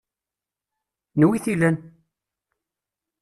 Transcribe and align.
N 1.19 1.21
wi-t-ilan? 1.27 1.75